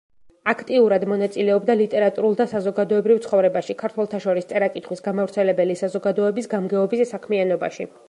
აქტიურად 0.51 1.03
მონაწილეობდა 1.11 1.75
ლიტერატურულ 1.81 2.39
და 2.39 2.47
საზოგადოებრივ 2.55 3.21
ცხოვრებაში, 3.27 3.77
ქართველთა 3.83 4.25
შორის 4.27 4.51
წერა-კითხვის 4.55 5.07
გამავრცელებელი 5.11 5.81
საზოგადოების 5.87 6.55
გამგეობის 6.57 7.11
საქმიანობაში. 7.17 7.93